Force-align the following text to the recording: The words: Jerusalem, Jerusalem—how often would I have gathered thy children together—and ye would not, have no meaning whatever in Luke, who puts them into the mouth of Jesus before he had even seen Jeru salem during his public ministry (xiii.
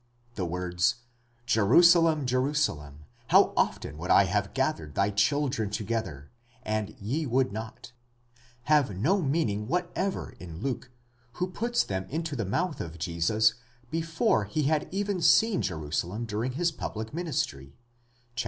The 0.33 0.45
words: 0.47 0.95
Jerusalem, 1.45 2.25
Jerusalem—how 2.25 3.53
often 3.55 3.99
would 3.99 4.09
I 4.09 4.23
have 4.23 4.55
gathered 4.55 4.95
thy 4.95 5.11
children 5.11 5.69
together—and 5.69 6.95
ye 6.99 7.27
would 7.27 7.51
not, 7.53 7.91
have 8.63 8.97
no 8.97 9.21
meaning 9.21 9.67
whatever 9.67 10.31
in 10.39 10.59
Luke, 10.59 10.89
who 11.33 11.51
puts 11.51 11.83
them 11.83 12.07
into 12.09 12.35
the 12.35 12.45
mouth 12.45 12.81
of 12.81 12.97
Jesus 12.97 13.53
before 13.91 14.45
he 14.45 14.63
had 14.63 14.87
even 14.89 15.21
seen 15.21 15.61
Jeru 15.61 15.91
salem 15.91 16.25
during 16.25 16.53
his 16.53 16.71
public 16.71 17.13
ministry 17.13 17.75
(xiii. 18.35 18.39